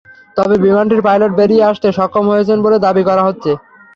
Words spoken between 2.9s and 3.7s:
করা হচ্ছে।